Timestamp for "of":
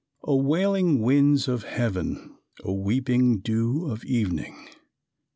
1.47-1.61, 3.87-4.03